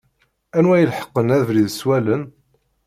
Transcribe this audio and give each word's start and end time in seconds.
Anwa 0.57 0.75
i 0.77 0.81
ileḥqen 0.83 1.33
abrid 1.37 1.67
s 1.71 1.81
wallen? 1.87 2.23